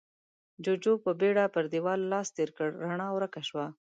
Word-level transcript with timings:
جُوجُو 0.63 0.93
په 1.03 1.11
بيړه 1.19 1.45
پر 1.53 1.63
دېوال 1.73 1.99
لاس 2.11 2.27
تېر 2.37 2.49
کړ، 2.57 2.69
رڼا 2.85 3.07
ورکه 3.13 3.41
شوه. 3.49 3.65